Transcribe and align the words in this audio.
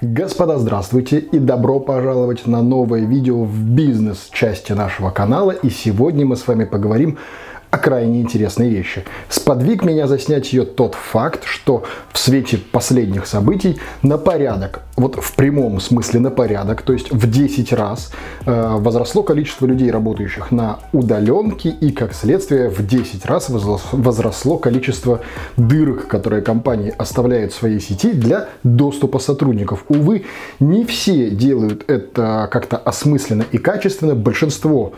Господа, 0.00 0.58
здравствуйте 0.58 1.18
и 1.18 1.40
добро 1.40 1.80
пожаловать 1.80 2.46
на 2.46 2.62
новое 2.62 3.00
видео 3.00 3.42
в 3.42 3.64
бизнес-части 3.64 4.70
нашего 4.70 5.10
канала. 5.10 5.50
И 5.50 5.70
сегодня 5.70 6.24
мы 6.24 6.36
с 6.36 6.46
вами 6.46 6.66
поговорим 6.66 7.18
о 7.72 7.78
крайне 7.78 8.20
интересной 8.20 8.68
вещи. 8.68 9.02
Сподвиг 9.28 9.82
меня 9.82 10.06
заснять 10.06 10.52
ее 10.52 10.64
тот 10.64 10.94
факт, 10.94 11.42
что 11.44 11.82
в 12.12 12.18
свете 12.18 12.58
последних 12.58 13.26
событий 13.26 13.80
на 14.02 14.18
порядок, 14.18 14.82
вот 14.98 15.16
в 15.16 15.34
прямом 15.34 15.80
смысле 15.80 16.20
на 16.20 16.30
порядок, 16.30 16.82
то 16.82 16.92
есть 16.92 17.12
в 17.12 17.30
10 17.30 17.72
раз 17.72 18.12
э, 18.44 18.76
возросло 18.78 19.22
количество 19.22 19.66
людей, 19.66 19.90
работающих 19.90 20.50
на 20.50 20.80
удаленке, 20.92 21.70
и 21.70 21.92
как 21.92 22.14
следствие 22.14 22.68
в 22.68 22.86
10 22.86 23.24
раз 23.26 23.48
возросло 23.48 24.58
количество 24.58 25.20
дырок, 25.56 26.08
которые 26.08 26.42
компании 26.42 26.92
оставляют 26.96 27.52
в 27.52 27.56
своей 27.56 27.80
сети 27.80 28.12
для 28.12 28.48
доступа 28.64 29.18
сотрудников. 29.18 29.84
Увы, 29.88 30.24
не 30.60 30.84
все 30.84 31.30
делают 31.30 31.84
это 31.88 32.48
как-то 32.50 32.76
осмысленно 32.76 33.44
и 33.52 33.58
качественно. 33.58 34.14
Большинство, 34.14 34.92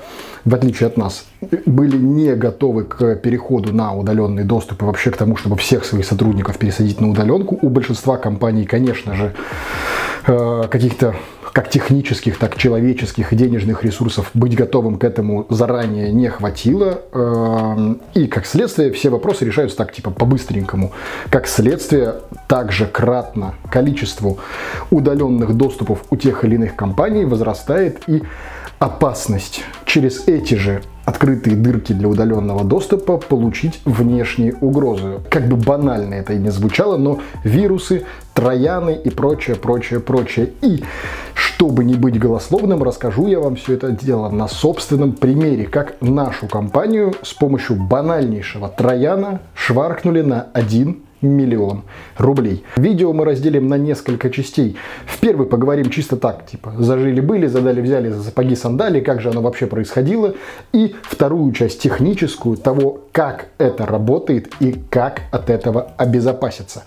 в 0.45 0.55
отличие 0.55 0.87
от 0.87 0.97
нас, 0.97 1.25
были 1.67 1.97
не 1.97 2.35
готовы 2.35 2.85
к 2.85 3.17
переходу 3.17 3.73
на 3.73 3.95
удаленный 3.95 4.45
доступ 4.45 4.83
и 4.83 4.85
вообще 4.85 5.11
к 5.11 5.17
тому, 5.17 5.37
чтобы 5.37 5.57
всех 5.57 5.85
своих 5.85 6.07
сотрудников 6.07 6.59
пересадить 6.59 7.01
на 7.01 7.11
удаленку. 7.11 7.59
У 7.61 7.69
большинства 7.69 8.17
компаний, 8.17 8.65
конечно 8.65 9.15
же, 9.15 9.35
каких-то 10.25 11.15
как 11.53 11.69
технических, 11.69 12.39
так 12.39 12.57
человеческих 12.57 13.35
денежных 13.35 13.83
ресурсов 13.83 14.31
быть 14.35 14.55
готовым 14.55 14.99
к 14.99 15.05
этому 15.05 15.47
заранее 15.49 16.13
не 16.13 16.29
хватило. 16.29 17.01
Э, 17.13 17.95
и 18.15 18.27
как 18.27 18.47
следствие 18.47 18.93
все 18.93 19.11
вопросы 19.11 19.45
решаются 19.45 19.77
так 19.77 19.93
типа 19.93 20.11
по-быстренькому. 20.11 20.93
Как 21.31 21.47
следствие 21.47 22.17
также 22.49 22.87
кратно 22.87 23.55
количеству 23.71 24.39
удаленных 24.91 25.55
доступов 25.55 26.05
у 26.11 26.17
тех 26.17 26.45
или 26.45 26.55
иных 26.55 26.77
компаний 26.77 27.25
возрастает 27.25 28.03
и 28.07 28.23
опасность 28.79 29.63
через 29.85 30.27
эти 30.27 30.55
же 30.55 30.83
открытые 31.05 31.57
дырки 31.57 31.93
для 31.93 32.09
удаленного 32.09 32.65
доступа 32.65 33.19
получить 33.19 33.81
внешние 33.85 34.55
угрозы. 34.55 35.21
Как 35.29 35.49
бы 35.49 35.57
банально 35.57 36.15
это 36.15 36.35
и 36.35 36.39
не 36.39 36.51
звучало, 36.51 36.97
но 36.97 37.21
вирусы, 37.43 38.05
трояны 38.41 38.99
и 39.05 39.11
прочее, 39.11 39.57
прочее, 39.57 40.01
прочее. 40.01 40.53
И 40.63 40.83
чтобы 41.35 41.85
не 41.85 41.95
быть 41.95 42.19
голословным, 42.19 42.83
расскажу 42.83 43.27
я 43.27 43.39
вам 43.39 43.57
все 43.57 43.75
это 43.75 43.91
дело 43.91 44.31
на 44.31 44.49
собственном 44.49 45.13
примере, 45.13 45.67
как 45.67 46.01
нашу 46.01 46.47
компанию 46.47 47.13
с 47.23 47.35
помощью 47.35 47.77
банальнейшего 47.77 48.69
трояна 48.71 49.41
шваркнули 49.55 50.23
на 50.23 50.47
один 50.55 51.03
миллион 51.21 51.83
рублей. 52.17 52.65
Видео 52.77 53.13
мы 53.13 53.27
разделим 53.27 53.69
на 53.69 53.75
несколько 53.75 54.31
частей. 54.31 54.77
В 55.05 55.21
первый 55.21 55.47
поговорим 55.47 55.91
чисто 55.91 56.17
так, 56.17 56.47
типа 56.47 56.73
зажили-были, 56.79 57.47
задали, 57.47 57.83
взяли 57.83 58.09
за 58.09 58.23
сапоги, 58.23 58.57
сандали, 58.57 59.01
как 59.01 59.21
же 59.21 59.29
оно 59.29 59.43
вообще 59.43 59.67
происходило. 59.67 60.35
И 60.73 60.95
вторую 61.03 61.53
часть 61.53 61.83
техническую 61.83 62.57
того, 62.57 63.03
как 63.13 63.49
это 63.59 63.85
работает 63.85 64.51
и 64.61 64.73
как 64.89 65.21
от 65.31 65.51
этого 65.51 65.93
обезопаситься. 65.99 66.85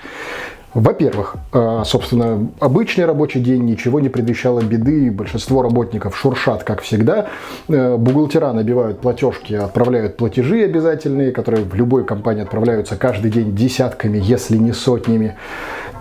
Во-первых, 0.73 1.35
э, 1.51 1.83
собственно, 1.85 2.49
обычный 2.59 3.05
рабочий 3.05 3.39
день 3.39 3.63
ничего 3.63 3.99
не 3.99 4.09
предвещало 4.09 4.61
беды. 4.61 5.11
Большинство 5.11 5.61
работников 5.61 6.17
шуршат, 6.17 6.63
как 6.63 6.81
всегда. 6.81 7.27
Э, 7.69 7.95
бухгалтера 7.97 8.51
набивают 8.53 8.99
платежки, 8.99 9.53
отправляют 9.53 10.17
платежи 10.17 10.63
обязательные, 10.63 11.31
которые 11.31 11.63
в 11.63 11.75
любой 11.75 12.05
компании 12.05 12.41
отправляются 12.41 12.95
каждый 12.95 13.29
день 13.29 13.55
десятками, 13.55 14.19
если 14.21 14.57
не 14.57 14.73
сотнями. 14.73 15.37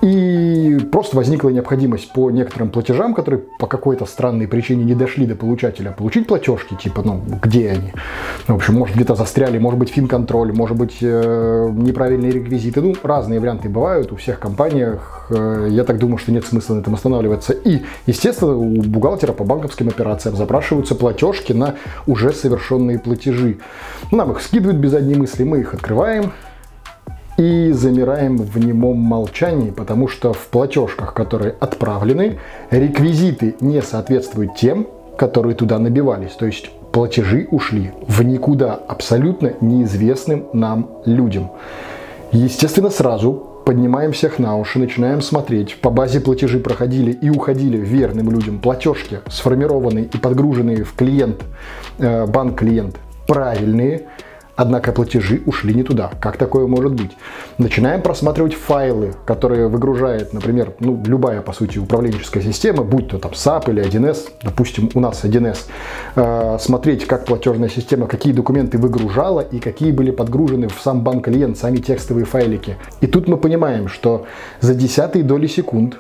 И 0.03 0.79
просто 0.91 1.17
возникла 1.17 1.51
необходимость 1.51 2.13
по 2.13 2.29
некоторым 2.33 2.71
платежам, 2.71 3.15
которые 3.15 3.41
по 3.61 3.69
какой-то 3.69 4.05
странной 4.05 4.49
причине 4.49 4.83
не 4.83 4.97
дошли 4.97 5.27
до 5.27 5.37
получателя, 5.37 5.93
получить 5.93 6.27
платежки, 6.27 6.75
типа, 6.75 7.03
ну, 7.05 7.23
где 7.41 7.71
они? 7.71 7.93
В 8.49 8.55
общем, 8.55 8.75
может, 8.75 8.97
где-то 8.97 9.15
застряли, 9.15 9.59
может 9.59 9.79
быть, 9.79 9.91
финконтроль, 9.91 10.53
может 10.53 10.77
быть, 10.77 10.97
э, 11.01 11.71
неправильные 11.73 12.33
реквизиты. 12.33 12.81
Ну, 12.81 12.97
разные 13.05 13.39
варианты 13.39 13.69
бывают 13.69 14.11
у 14.11 14.17
всех 14.17 14.41
компаниях. 14.41 15.29
Э, 15.31 15.69
я 15.71 15.85
так 15.85 15.99
думаю, 15.99 16.19
что 16.19 16.33
нет 16.33 16.45
смысла 16.45 16.75
на 16.75 16.81
этом 16.81 16.95
останавливаться. 16.95 17.53
И, 17.53 17.83
естественно, 18.07 18.57
у 18.57 18.83
бухгалтера 18.83 19.33
по 19.33 19.45
банковским 19.45 19.87
операциям 19.87 20.35
запрашиваются 20.35 20.97
платежки 20.97 21.53
на 21.53 21.77
уже 22.09 22.33
совершенные 22.33 22.99
платежи. 22.99 23.59
Нам 24.11 24.33
их 24.33 24.41
скидывают 24.41 24.81
без 24.81 24.95
одни 24.95 25.15
мысли, 25.15 25.45
мы 25.45 25.61
их 25.61 25.75
открываем, 25.75 26.33
и 27.37 27.73
замираем 27.73 28.37
в 28.37 28.59
немом 28.59 28.99
молчании, 28.99 29.71
потому 29.71 30.09
что 30.09 30.33
в 30.33 30.49
платежках, 30.49 31.15
которые 31.15 31.55
отправлены, 31.61 32.39
реквизиты 32.71 33.57
не 33.61 33.81
соответствуют 33.83 34.55
тем, 34.57 34.87
которые 35.17 35.55
туда 35.55 35.79
набивались. 35.79 36.33
То 36.33 36.47
есть 36.47 36.71
платежи 36.93 37.49
ушли 37.51 37.93
в 38.07 38.23
никуда 38.23 38.75
абсолютно 38.75 39.55
неизвестным 39.61 40.47
нам 40.53 40.91
людям. 41.07 41.51
Естественно, 42.33 42.91
сразу 42.91 43.49
поднимаем 43.65 44.13
всех 44.13 44.39
на 44.39 44.57
уши, 44.57 44.79
начинаем 44.79 45.23
смотреть. 45.23 45.81
По 45.81 45.91
базе 45.91 46.21
платежи 46.21 46.59
проходили 46.59 47.13
и 47.13 47.31
уходили 47.31 47.77
верным 47.77 48.31
людям 48.31 48.59
платежки, 48.59 49.21
сформированные 49.29 50.07
и 50.07 50.19
подгруженные 50.19 50.85
в 50.85 50.95
клиент, 50.95 51.43
э, 51.99 52.27
банк-клиент, 52.27 52.97
правильные– 53.27 54.03
Однако 54.55 54.93
платежи 54.93 55.41
ушли 55.47 55.75
не 55.75 55.83
туда. 55.83 56.11
Как 56.21 56.37
такое 56.37 56.67
может 56.67 56.93
быть? 56.93 57.13
Начинаем 57.57 58.03
просматривать 58.03 58.55
файлы, 58.55 59.15
которые 59.25 59.69
выгружает, 59.69 60.35
например, 60.35 60.75
ну, 60.79 61.03
любая, 61.07 61.41
по 61.41 61.55
сути, 61.55 61.79
управленческая 61.79 62.43
система, 62.43 62.83
будь 62.83 63.09
то 63.09 63.19
там 63.19 63.33
SAP 63.33 63.71
или 63.71 63.83
1С, 63.83 64.29
допустим, 64.43 64.91
у 64.95 65.01
нас 65.01 65.25
1С. 65.25 65.59
Э, 66.17 66.59
смотреть, 66.61 67.07
как 67.07 67.25
платежная 67.25 67.71
система, 67.71 68.07
какие 68.07 68.35
документы 68.35 68.77
выгружала 68.77 69.41
и 69.41 69.59
какие 69.59 69.91
были 69.91 70.11
подгружены 70.11 70.69
в 70.69 70.79
сам 70.83 71.03
банк 71.03 71.25
клиент, 71.25 71.57
сами 71.57 71.79
текстовые 71.79 72.27
файлики. 72.27 72.77
И 73.01 73.07
тут 73.07 73.29
мы 73.29 73.39
понимаем, 73.39 73.89
что 73.89 74.27
за 74.61 74.75
десятые 74.75 75.25
доли 75.25 75.47
секунд 75.47 75.97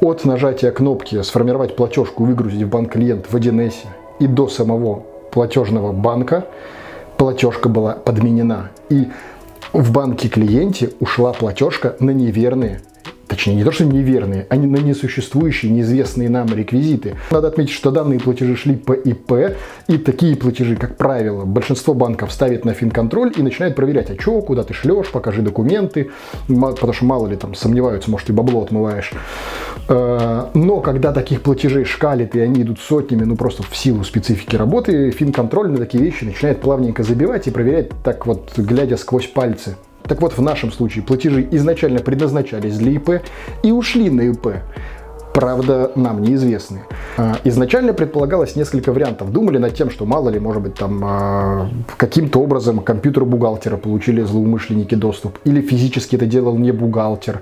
от 0.00 0.24
нажатия 0.24 0.72
кнопки 0.72 1.22
«Сформировать 1.22 1.76
платежку» 1.76 2.24
выгрузить 2.24 2.62
в 2.62 2.68
банк 2.68 2.92
клиент 2.92 3.26
в 3.30 3.36
1С 3.36 3.74
и 4.18 4.26
до 4.26 4.48
самого 4.48 5.04
платежного 5.30 5.92
банка 5.92 6.46
платежка 7.22 7.68
была 7.68 7.92
подменена. 7.92 8.72
И 8.90 9.06
в 9.72 9.92
банке 9.92 10.28
клиенте 10.28 10.90
ушла 10.98 11.32
платежка 11.32 11.94
на 12.00 12.10
неверные 12.10 12.80
точнее 13.32 13.54
не 13.54 13.64
то, 13.64 13.72
что 13.72 13.84
неверные, 13.84 14.46
а 14.50 14.56
на 14.56 14.76
несуществующие, 14.76 15.72
неизвестные 15.72 16.28
нам 16.28 16.48
реквизиты. 16.48 17.16
Надо 17.30 17.48
отметить, 17.48 17.72
что 17.72 17.90
данные 17.90 18.20
платежи 18.20 18.56
шли 18.56 18.76
по 18.76 18.92
ИП, 18.92 19.56
и 19.88 19.96
такие 19.96 20.36
платежи, 20.36 20.76
как 20.76 20.96
правило, 20.98 21.44
большинство 21.44 21.94
банков 21.94 22.30
ставит 22.30 22.64
на 22.64 22.74
финконтроль 22.74 23.32
и 23.36 23.42
начинает 23.42 23.74
проверять, 23.74 24.10
а 24.10 24.20
что, 24.20 24.42
куда 24.42 24.64
ты 24.64 24.74
шлешь, 24.74 25.10
покажи 25.10 25.40
документы, 25.40 26.10
потому 26.46 26.92
что 26.92 27.04
мало 27.06 27.26
ли 27.26 27.36
там 27.36 27.54
сомневаются, 27.54 28.10
может 28.10 28.26
ты 28.26 28.32
бабло 28.32 28.62
отмываешь. 28.62 29.12
Э, 29.88 30.46
но 30.52 30.80
когда 30.80 31.12
таких 31.12 31.40
платежей 31.40 31.84
шкалит, 31.84 32.36
и 32.36 32.40
они 32.40 32.62
идут 32.62 32.80
сотнями, 32.80 33.24
ну 33.24 33.36
просто 33.36 33.62
в 33.62 33.74
силу 33.74 34.04
специфики 34.04 34.56
работы, 34.56 35.10
финконтроль 35.10 35.70
на 35.70 35.78
такие 35.78 36.04
вещи 36.04 36.24
начинает 36.24 36.60
плавненько 36.60 37.02
забивать 37.02 37.46
и 37.46 37.50
проверять 37.50 37.90
так 38.04 38.26
вот, 38.26 38.52
глядя 38.56 38.96
сквозь 38.96 39.26
пальцы. 39.26 39.76
Так 40.04 40.20
вот, 40.20 40.36
в 40.36 40.42
нашем 40.42 40.72
случае 40.72 41.04
платежи 41.04 41.46
изначально 41.52 42.00
предназначались 42.00 42.76
для 42.76 42.92
ИП 42.92 43.22
и 43.62 43.72
ушли 43.72 44.10
на 44.10 44.22
ИП. 44.22 44.48
Правда, 45.32 45.90
нам 45.94 46.20
неизвестны. 46.20 46.82
А, 47.16 47.38
изначально 47.44 47.94
предполагалось 47.94 48.54
несколько 48.54 48.92
вариантов. 48.92 49.32
Думали 49.32 49.56
над 49.56 49.74
тем, 49.74 49.88
что 49.90 50.04
мало 50.04 50.28
ли, 50.28 50.38
может 50.38 50.62
быть, 50.62 50.74
там 50.74 51.00
а, 51.02 51.70
каким-то 51.96 52.38
образом 52.38 52.80
к 52.80 52.84
компьютеру 52.84 53.24
бухгалтера 53.24 53.78
получили 53.78 54.20
злоумышленники 54.20 54.94
доступ. 54.94 55.38
Или 55.44 55.62
физически 55.62 56.16
это 56.16 56.26
делал 56.26 56.58
не 56.58 56.70
бухгалтер. 56.70 57.40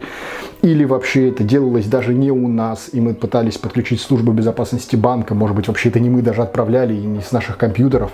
Или 0.62 0.84
вообще 0.84 1.30
это 1.30 1.42
делалось 1.42 1.86
даже 1.86 2.14
не 2.14 2.30
у 2.30 2.46
нас, 2.46 2.90
и 2.92 3.00
мы 3.00 3.12
пытались 3.12 3.58
подключить 3.58 4.00
службу 4.00 4.30
безопасности 4.30 4.94
банка. 4.94 5.34
Может 5.34 5.56
быть, 5.56 5.66
вообще 5.66 5.88
это 5.88 5.98
не 5.98 6.10
мы 6.10 6.22
даже 6.22 6.42
отправляли, 6.42 6.94
и 6.94 7.04
не 7.04 7.22
с 7.22 7.32
наших 7.32 7.56
компьютеров. 7.56 8.12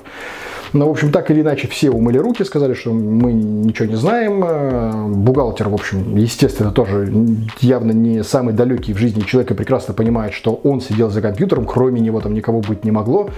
Но, 0.76 0.88
в 0.88 0.90
общем, 0.90 1.11
так 1.11 1.31
или 1.31 1.40
иначе, 1.40 1.69
все 1.69 1.90
умыли 1.90 2.19
руки, 2.19 2.44
сказали, 2.44 2.75
что 2.75 2.93
мы 2.93 3.32
ничего 3.32 3.88
не 3.88 3.96
знаем. 3.96 4.44
Э, 4.44 5.06
бухгалтер, 5.08 5.70
в 5.70 5.75
общем, 5.75 6.17
естественно, 6.17 6.70
тоже 6.70 7.11
явно 7.61 7.93
не 7.93 8.23
самый 8.23 8.52
далекий 8.52 8.93
в 8.93 8.99
жизни 8.99 9.23
человек 9.23 9.50
и 9.50 9.55
прекрасно 9.55 9.94
понимает, 9.94 10.34
что 10.34 10.61
он 10.64 10.82
сидел 10.82 11.08
за 11.11 11.23
компьютером, 11.23 11.64
кроме 11.64 12.00
него 12.00 12.20
там 12.20 12.34
никого 12.34 12.61
быть 12.61 12.84
не 12.84 12.90
могло. 12.90 13.31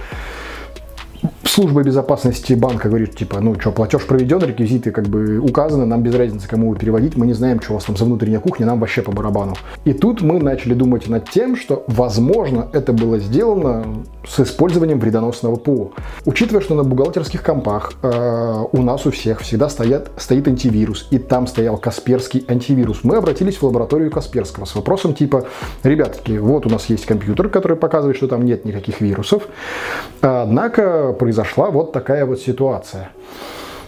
Служба 1.59 1.83
безопасности 1.83 2.53
банка 2.53 2.87
говорит, 2.87 3.17
типа, 3.17 3.41
ну 3.41 3.59
что, 3.59 3.73
платеж 3.73 4.07
проведен, 4.07 4.39
реквизиты 4.39 4.91
как 4.91 5.09
бы 5.09 5.39
указаны, 5.39 5.85
нам 5.85 6.01
без 6.01 6.15
разницы, 6.15 6.47
кому 6.47 6.67
его 6.67 6.75
переводить, 6.75 7.17
мы 7.17 7.25
не 7.25 7.33
знаем, 7.33 7.59
что 7.59 7.73
у 7.73 7.75
вас 7.75 7.83
там 7.83 7.97
за 7.97 8.05
внутренняя 8.05 8.39
кухня, 8.39 8.65
нам 8.65 8.79
вообще 8.79 9.01
по 9.01 9.11
барабану. 9.11 9.55
И 9.83 9.91
тут 9.91 10.21
мы 10.21 10.39
начали 10.39 10.73
думать 10.73 11.09
над 11.09 11.29
тем, 11.29 11.57
что, 11.57 11.83
возможно, 11.87 12.69
это 12.71 12.93
было 12.93 13.19
сделано 13.19 13.83
с 14.25 14.39
использованием 14.39 15.01
вредоносного 15.01 15.57
ПО. 15.57 15.91
Учитывая, 16.23 16.61
что 16.61 16.75
на 16.75 16.85
бухгалтерских 16.85 17.43
компах 17.43 17.91
э, 18.03 18.63
у 18.71 18.81
нас 18.81 19.05
у 19.05 19.11
всех 19.11 19.41
всегда 19.41 19.67
стоят, 19.67 20.11
стоит 20.15 20.47
антивирус, 20.47 21.09
и 21.11 21.17
там 21.17 21.45
стоял 21.45 21.75
Касперский 21.75 22.45
антивирус, 22.47 22.99
мы 23.03 23.17
обратились 23.17 23.57
в 23.57 23.63
лабораторию 23.63 24.11
Касперского 24.11 24.63
с 24.63 24.75
вопросом 24.75 25.13
типа, 25.13 25.45
ребятки, 25.83 26.37
вот 26.37 26.65
у 26.65 26.69
нас 26.69 26.85
есть 26.85 27.05
компьютер, 27.05 27.49
который 27.49 27.75
показывает, 27.75 28.15
что 28.15 28.29
там 28.29 28.45
нет 28.45 28.63
никаких 28.63 29.01
вирусов, 29.01 29.43
однако 30.21 31.11
произошла 31.49 31.71
вот 31.71 31.91
такая 31.91 32.25
вот 32.25 32.39
ситуация. 32.39 33.09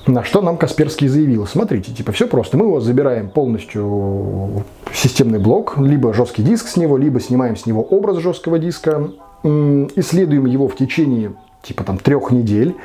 На 0.07 0.23
что 0.23 0.41
нам 0.41 0.57
Касперский 0.57 1.07
заявил, 1.07 1.45
смотрите, 1.45 1.91
типа 1.91 2.11
все 2.11 2.27
просто, 2.27 2.57
мы 2.57 2.71
вас 2.71 2.83
забираем 2.83 3.29
полностью 3.29 4.63
системный 4.93 5.37
блок, 5.37 5.77
либо 5.77 6.11
жесткий 6.13 6.41
диск 6.41 6.67
с 6.67 6.77
него, 6.77 6.97
либо 6.97 7.19
снимаем 7.19 7.55
с 7.55 7.67
него 7.67 7.83
образ 7.83 8.17
жесткого 8.17 8.57
диска, 8.57 9.11
исследуем 9.43 10.47
его 10.47 10.67
в 10.67 10.75
течение 10.75 11.33
типа 11.61 11.83
там 11.83 11.99
трех 11.99 12.31
недель, 12.31 12.75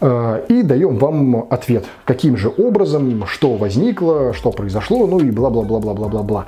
э, 0.00 0.44
и 0.48 0.62
даем 0.62 0.98
вам 0.98 1.46
ответ, 1.50 1.84
каким 2.04 2.36
же 2.36 2.48
образом, 2.48 3.26
что 3.26 3.56
возникло, 3.56 4.32
что 4.32 4.52
произошло, 4.52 5.06
ну 5.08 5.18
и 5.18 5.32
бла-бла-бла-бла-бла-бла-бла. 5.32 6.46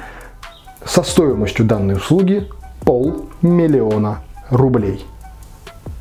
Со 0.84 1.02
стоимостью 1.02 1.64
данной 1.64 1.96
услуги 1.96 2.46
полмиллиона 2.84 4.19
рублей. 4.50 5.04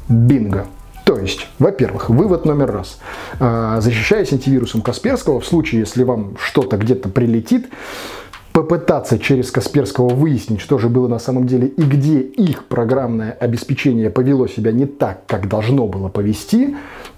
Бинго! 0.08 0.68
То 1.08 1.18
есть, 1.18 1.48
во-первых, 1.58 2.10
вывод 2.10 2.44
номер 2.44 2.70
раз. 2.70 3.00
Э, 3.40 3.78
защищаясь 3.80 4.34
антивирусом 4.34 4.82
Касперского, 4.82 5.40
в 5.40 5.46
случае, 5.46 5.80
если 5.80 6.04
вам 6.04 6.36
что-то 6.38 6.76
где-то 6.76 7.08
прилетит, 7.08 7.70
попытаться 8.52 9.18
через 9.18 9.50
Касперского 9.50 10.10
выяснить, 10.10 10.60
что 10.60 10.78
же 10.78 10.90
было 10.90 11.08
на 11.08 11.20
самом 11.20 11.48
деле 11.48 11.68
и 11.68 11.82
где 11.82 12.20
их 12.20 12.66
программное 12.66 13.32
обеспечение 13.32 14.10
повело 14.10 14.48
себя 14.48 14.74
не 14.74 14.86
так, 14.86 15.26
как 15.28 15.48
должно 15.48 15.88
было 15.88 16.10
повести, 16.10 16.76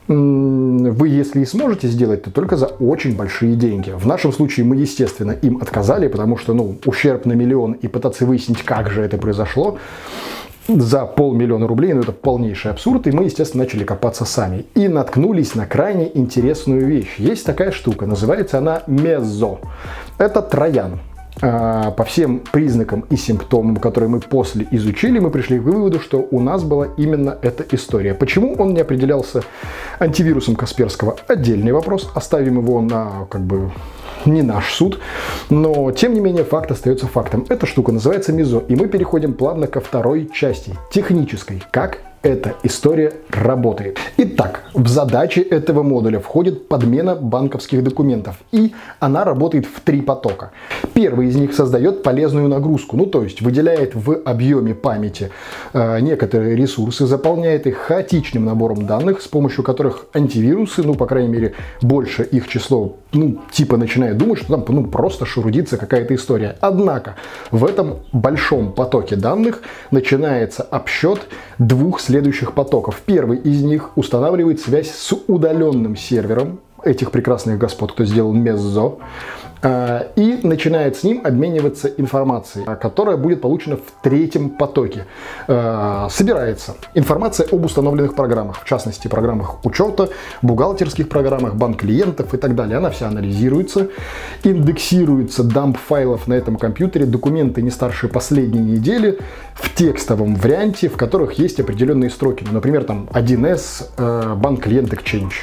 вы, 0.07 1.07
если 1.07 1.41
и 1.41 1.45
сможете 1.45 1.87
сделать, 1.87 2.23
то 2.23 2.31
только 2.31 2.57
за 2.57 2.67
очень 2.67 3.15
большие 3.15 3.55
деньги. 3.55 3.89
В 3.89 4.05
нашем 4.05 4.33
случае 4.33 4.67
мы, 4.67 4.75
естественно, 4.75 5.31
им 5.31 5.57
отказали, 5.57 6.07
потому 6.07 6.37
что, 6.37 6.53
ну, 6.53 6.77
ущерб 6.85 7.25
на 7.25 7.33
миллион 7.33 7.73
и 7.73 7.87
пытаться 7.87 8.25
выяснить, 8.25 8.61
как 8.61 8.91
же 8.91 9.01
это 9.01 9.17
произошло, 9.17 9.79
за 10.77 11.05
полмиллиона 11.05 11.67
рублей, 11.67 11.93
ну 11.93 12.01
это 12.01 12.11
полнейший 12.11 12.71
абсурд, 12.71 13.07
и 13.07 13.11
мы, 13.11 13.23
естественно, 13.23 13.63
начали 13.63 13.83
копаться 13.83 14.25
сами. 14.25 14.65
И 14.75 14.87
наткнулись 14.87 15.55
на 15.55 15.65
крайне 15.65 16.09
интересную 16.13 16.85
вещь. 16.85 17.15
Есть 17.17 17.45
такая 17.45 17.71
штука, 17.71 18.05
называется 18.05 18.59
она 18.59 18.83
мезо. 18.87 19.59
Это 20.17 20.41
троян. 20.41 20.99
А, 21.41 21.91
по 21.91 22.03
всем 22.03 22.41
признакам 22.51 23.05
и 23.09 23.15
симптомам, 23.15 23.77
которые 23.77 24.09
мы 24.09 24.19
после 24.19 24.67
изучили, 24.71 25.19
мы 25.19 25.31
пришли 25.31 25.59
к 25.59 25.63
выводу, 25.63 25.99
что 25.99 26.27
у 26.31 26.41
нас 26.41 26.63
была 26.63 26.87
именно 26.97 27.37
эта 27.41 27.63
история. 27.71 28.13
Почему 28.13 28.55
он 28.55 28.73
не 28.73 28.81
определялся 28.81 29.43
антивирусом 29.99 30.55
Касперского? 30.55 31.15
Отдельный 31.27 31.71
вопрос. 31.71 32.11
Оставим 32.13 32.59
его 32.59 32.81
на 32.81 33.25
как 33.29 33.41
бы 33.41 33.71
не 34.25 34.41
наш 34.41 34.73
суд. 34.73 34.99
Но, 35.49 35.91
тем 35.91 36.13
не 36.13 36.19
менее, 36.19 36.43
факт 36.43 36.71
остается 36.71 37.07
фактом. 37.07 37.45
Эта 37.49 37.65
штука 37.65 37.91
называется 37.91 38.33
МИЗО. 38.33 38.63
И 38.67 38.75
мы 38.75 38.87
переходим 38.87 39.33
плавно 39.33 39.67
ко 39.67 39.79
второй 39.79 40.29
части, 40.33 40.75
технической. 40.91 41.63
Как 41.71 41.99
эта 42.21 42.55
история 42.63 43.13
работает. 43.29 43.97
Итак, 44.17 44.63
в 44.73 44.87
задачи 44.87 45.39
этого 45.39 45.83
модуля 45.83 46.19
входит 46.19 46.67
подмена 46.67 47.15
банковских 47.15 47.83
документов, 47.83 48.39
и 48.51 48.73
она 48.99 49.23
работает 49.23 49.65
в 49.65 49.79
три 49.81 50.01
потока. 50.01 50.51
Первый 50.93 51.27
из 51.27 51.35
них 51.35 51.53
создает 51.53 52.03
полезную 52.03 52.49
нагрузку, 52.49 52.97
ну 52.97 53.05
то 53.05 53.23
есть 53.23 53.41
выделяет 53.41 53.95
в 53.95 54.21
объеме 54.25 54.75
памяти 54.75 55.31
э, 55.73 55.99
некоторые 56.01 56.55
ресурсы, 56.55 57.05
заполняет 57.05 57.67
их 57.67 57.77
хаотичным 57.77 58.43
набором 58.43 58.85
данных, 58.85 59.21
с 59.21 59.27
помощью 59.27 59.63
которых 59.63 60.07
антивирусы, 60.13 60.83
ну 60.83 60.95
по 60.95 61.05
крайней 61.05 61.29
мере 61.29 61.53
больше 61.81 62.23
их 62.23 62.49
число, 62.49 62.97
ну 63.13 63.39
типа 63.51 63.77
начинает 63.77 64.17
думать, 64.17 64.39
что 64.39 64.57
там 64.57 64.65
ну, 64.67 64.85
просто 64.85 65.25
шурудится 65.25 65.77
какая-то 65.77 66.15
история. 66.15 66.57
Однако 66.59 67.15
в 67.51 67.65
этом 67.65 67.99
большом 68.11 68.73
потоке 68.73 69.15
данных 69.15 69.61
начинается 69.91 70.63
обсчет 70.63 71.21
двух 71.57 72.01
следующих 72.09 72.53
потоков. 72.53 73.03
Первый 73.05 73.37
из 73.37 73.61
них 73.61 73.91
устанавливает 73.95 74.59
связь 74.59 74.89
с 74.89 75.15
удаленным 75.27 75.95
сервером 75.95 76.59
этих 76.83 77.11
прекрасных 77.11 77.57
господ, 77.57 77.93
кто 77.93 78.05
сделал 78.05 78.33
Меззо, 78.33 78.99
а, 79.61 80.07
и 80.15 80.39
начинает 80.43 80.95
с 80.95 81.03
ним 81.03 81.21
обмениваться 81.25 81.89
информацией, 81.89 82.65
которая 82.79 83.17
будет 83.17 83.41
получена 83.41 83.75
в 83.75 84.01
третьем 84.01 84.49
потоке. 84.49 85.05
А, 85.47 86.07
собирается 86.09 86.75
информация 86.93 87.47
об 87.51 87.65
установленных 87.65 88.15
программах, 88.15 88.61
в 88.61 88.65
частности, 88.65 89.09
программах 89.09 89.65
учета, 89.65 90.09
бухгалтерских 90.41 91.09
программах, 91.09 91.55
банк 91.55 91.79
клиентов 91.79 92.33
и 92.33 92.37
так 92.37 92.55
далее. 92.55 92.77
Она 92.77 92.89
вся 92.89 93.07
анализируется, 93.07 93.89
индексируется 94.43 95.43
дамп 95.43 95.77
файлов 95.77 96.27
на 96.27 96.35
этом 96.35 96.55
компьютере, 96.55 97.05
документы 97.05 97.61
не 97.61 97.69
старше 97.69 98.07
последней 98.07 98.61
недели 98.61 99.19
в 99.55 99.73
текстовом 99.75 100.35
варианте, 100.35 100.87
в 100.87 100.95
которых 100.95 101.33
есть 101.33 101.59
определенные 101.59 102.09
строки. 102.09 102.45
Ну, 102.47 102.53
например, 102.53 102.85
там 102.85 103.09
1С, 103.11 103.89
э, 103.97 104.35
банк 104.35 104.63
клиент 104.63 104.93
Exchange 104.93 105.33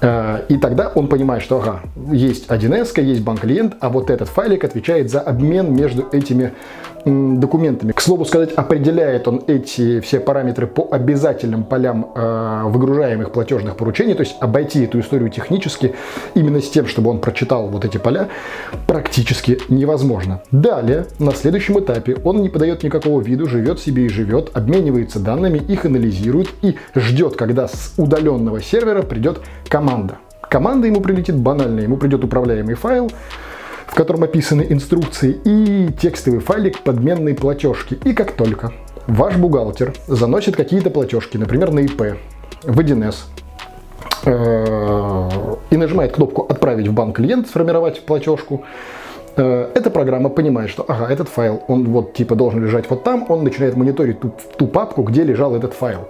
и 0.00 0.58
тогда 0.58 0.90
он 0.94 1.08
понимает, 1.08 1.42
что 1.42 1.58
ага, 1.58 1.80
есть 2.12 2.48
1С, 2.48 3.00
есть 3.00 3.22
банк-клиент, 3.22 3.76
а 3.80 3.88
вот 3.88 4.10
этот 4.10 4.28
файлик 4.28 4.64
отвечает 4.64 5.10
за 5.10 5.20
обмен 5.20 5.74
между 5.74 6.08
этими 6.12 6.52
документами. 7.04 7.92
К 7.92 8.00
слову 8.00 8.24
сказать, 8.24 8.52
определяет 8.52 9.28
он 9.28 9.42
эти 9.46 10.00
все 10.00 10.20
параметры 10.20 10.66
по 10.66 10.88
обязательным 10.90 11.64
полям 11.64 12.10
э, 12.14 12.62
выгружаемых 12.64 13.32
платежных 13.32 13.76
поручений, 13.76 14.14
то 14.14 14.22
есть 14.22 14.36
обойти 14.40 14.84
эту 14.84 15.00
историю 15.00 15.30
технически 15.30 15.94
именно 16.34 16.60
с 16.60 16.70
тем, 16.70 16.86
чтобы 16.86 17.10
он 17.10 17.20
прочитал 17.20 17.68
вот 17.68 17.84
эти 17.84 17.98
поля, 17.98 18.28
практически 18.86 19.58
невозможно. 19.68 20.42
Далее, 20.50 21.06
на 21.18 21.32
следующем 21.32 21.78
этапе, 21.78 22.16
он 22.24 22.42
не 22.42 22.48
подает 22.48 22.82
никакого 22.82 23.20
виду, 23.20 23.46
живет 23.46 23.80
себе 23.80 24.06
и 24.06 24.08
живет, 24.08 24.50
обменивается 24.54 25.20
данными, 25.20 25.58
их 25.58 25.84
анализирует 25.84 26.48
и 26.62 26.76
ждет, 26.94 27.36
когда 27.36 27.68
с 27.68 27.94
удаленного 27.96 28.62
сервера 28.62 29.02
придет 29.02 29.40
команда. 29.68 30.18
Команда 30.48 30.86
ему 30.86 31.00
прилетит 31.00 31.36
банально, 31.36 31.80
ему 31.80 31.96
придет 31.96 32.22
управляемый 32.22 32.74
файл, 32.74 33.10
в 33.94 33.96
котором 33.96 34.24
описаны 34.24 34.66
инструкции 34.68 35.38
и 35.44 35.88
текстовый 35.92 36.40
файлик 36.40 36.80
подменной 36.80 37.32
платежки. 37.32 37.96
И 38.02 38.12
как 38.12 38.32
только 38.32 38.72
ваш 39.06 39.36
бухгалтер 39.36 39.94
заносит 40.08 40.56
какие-то 40.56 40.90
платежки, 40.90 41.36
например, 41.36 41.70
на 41.70 41.78
ИП, 41.78 42.16
в 42.64 42.80
1С, 42.80 43.14
э, 44.24 45.30
и 45.70 45.76
нажимает 45.76 46.10
кнопку 46.10 46.42
«Отправить 46.42 46.88
в 46.88 46.92
банк 46.92 47.14
клиент», 47.14 47.46
сформировать 47.46 48.04
платежку, 48.04 48.64
э, 49.36 49.70
эта 49.76 49.90
программа 49.90 50.28
понимает, 50.28 50.70
что 50.70 50.84
ага, 50.88 51.06
этот 51.06 51.28
файл, 51.28 51.62
он 51.68 51.84
вот 51.84 52.14
типа 52.14 52.34
должен 52.34 52.64
лежать 52.64 52.90
вот 52.90 53.04
там, 53.04 53.26
он 53.28 53.44
начинает 53.44 53.76
мониторить 53.76 54.18
ту, 54.18 54.32
ту 54.58 54.66
папку, 54.66 55.04
где 55.04 55.22
лежал 55.22 55.54
этот 55.54 55.72
файл. 55.72 56.08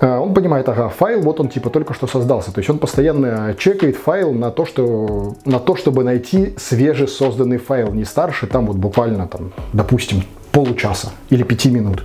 А, 0.00 0.18
он 0.18 0.32
понимает, 0.34 0.68
ага, 0.68 0.88
файл, 0.88 1.20
вот 1.20 1.40
он 1.40 1.48
типа 1.48 1.70
только 1.70 1.94
что 1.94 2.06
создался. 2.06 2.52
То 2.52 2.60
есть 2.60 2.70
он 2.70 2.78
постоянно 2.78 3.54
чекает 3.58 3.96
файл 3.96 4.32
на 4.32 4.50
то, 4.50 4.64
что, 4.64 5.34
на 5.44 5.58
то 5.58 5.76
чтобы 5.76 6.04
найти 6.04 6.54
свежесозданный 6.56 7.58
файл, 7.58 7.92
не 7.92 8.04
старше, 8.04 8.46
там 8.46 8.66
вот 8.66 8.76
буквально, 8.76 9.28
там, 9.28 9.52
допустим, 9.72 10.22
получаса 10.52 11.10
или 11.28 11.42
пяти 11.42 11.70
минут. 11.70 12.04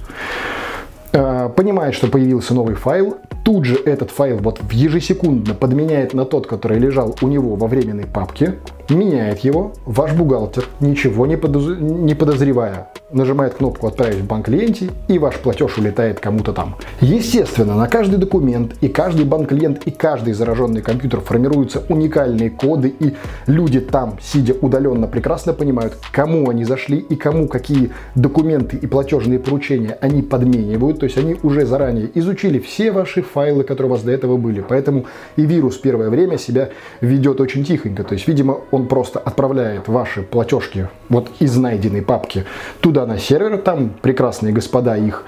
А, 1.14 1.50
понимает, 1.50 1.96
что 1.96 2.08
появился 2.08 2.54
новый 2.54 2.76
файл, 2.76 3.18
тут 3.46 3.64
же 3.64 3.76
этот 3.76 4.10
файл 4.10 4.40
вот 4.40 4.60
в 4.60 4.72
ежесекундно 4.72 5.54
подменяет 5.54 6.16
на 6.16 6.26
тот, 6.26 6.48
который 6.48 6.80
лежал 6.80 7.16
у 7.22 7.28
него 7.28 7.56
во 7.56 7.68
временной 7.68 8.06
папке, 8.06 8.56
меняет 8.90 9.40
его, 9.40 9.74
ваш 9.86 10.14
бухгалтер, 10.14 10.66
ничего 10.80 11.28
не, 11.28 11.38
подоз... 11.38 11.78
не 11.80 12.16
подозревая, 12.16 12.90
нажимает 13.12 13.56
кнопку 13.56 13.88
«Отправить 13.88 14.22
в 14.22 14.26
банк 14.26 14.46
клиенте» 14.46 14.90
и 15.08 15.20
ваш 15.20 15.36
платеж 15.36 15.78
улетает 15.78 16.20
кому-то 16.20 16.54
там. 16.54 16.76
Естественно, 17.02 17.76
на 17.76 17.88
каждый 17.88 18.18
документ 18.18 18.76
и 18.82 18.88
каждый 18.88 19.26
банк-клиент 19.26 19.84
и 19.86 19.92
каждый 19.92 20.34
зараженный 20.34 20.82
компьютер 20.82 21.22
формируются 21.22 21.84
уникальные 21.88 22.50
коды, 22.50 22.94
и 23.00 23.14
люди 23.46 23.80
там, 23.80 24.18
сидя 24.22 24.56
удаленно, 24.60 25.08
прекрасно 25.08 25.54
понимают, 25.54 25.98
кому 26.12 26.50
они 26.50 26.66
зашли 26.66 26.98
и 26.98 27.16
кому 27.16 27.48
какие 27.48 27.92
документы 28.16 28.78
и 28.78 28.88
платежные 28.88 29.38
поручения 29.38 29.98
они 30.02 30.24
подменивают, 30.24 31.00
то 31.00 31.06
есть 31.06 31.18
они 31.18 31.38
уже 31.44 31.66
заранее 31.66 32.10
изучили 32.16 32.60
все 32.60 32.92
ваши 32.92 33.22
файлы, 33.36 33.64
которые 33.64 33.92
у 33.92 33.94
вас 33.94 34.04
до 34.04 34.12
этого 34.12 34.38
были. 34.38 34.62
Поэтому 34.62 35.06
и 35.36 35.46
вирус 35.46 35.78
первое 35.78 36.10
время 36.10 36.38
себя 36.38 36.70
ведет 37.02 37.42
очень 37.42 37.66
тихонько. 37.66 38.04
То 38.04 38.14
есть, 38.14 38.28
видимо, 38.28 38.62
он 38.72 38.88
просто 38.88 39.20
отправляет 39.20 39.88
ваши 39.88 40.22
платежки 40.24 40.88
вот 41.10 41.28
из 41.40 41.58
найденной 41.58 42.02
папки 42.02 42.46
туда 42.80 43.06
на 43.06 43.18
сервер, 43.18 43.58
там 43.58 43.92
прекрасные 44.02 44.54
господа 44.54 44.96
их 44.96 45.24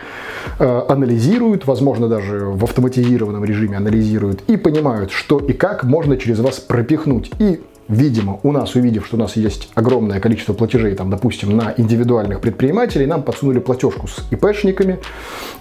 э, 0.60 0.82
анализируют, 0.88 1.68
возможно 1.68 2.08
даже 2.08 2.46
в 2.46 2.64
автоматизированном 2.64 3.44
режиме 3.44 3.78
анализируют 3.78 4.42
и 4.48 4.58
понимают, 4.58 5.12
что 5.12 5.40
и 5.40 5.54
как 5.54 5.84
можно 5.84 6.18
через 6.18 6.40
вас 6.40 6.60
пропихнуть. 6.60 7.32
И 7.40 7.60
видимо, 7.90 8.40
у 8.44 8.52
нас, 8.52 8.76
увидев, 8.76 9.06
что 9.06 9.18
у 9.18 9.20
нас 9.20 9.36
есть 9.36 9.70
огромное 9.76 10.20
количество 10.20 10.54
платежей, 10.54 10.96
там, 10.96 11.10
допустим, 11.10 11.56
на 11.56 11.74
индивидуальных 11.78 12.42
предпринимателей, 12.42 13.06
нам 13.06 13.24
подсунули 13.24 13.60
платежку 13.60 14.08
с 14.08 14.26
ИПшниками. 14.32 15.00